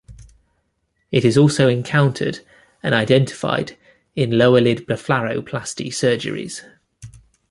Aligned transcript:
It 1.11 1.23
is 1.23 1.37
also 1.37 1.67
encountered 1.67 2.39
and 2.81 2.95
identified 2.95 3.77
in 4.15 4.35
lower 4.35 4.59
lid 4.59 4.87
blepharoplasty 4.87 5.89
surgeries. 5.89 6.63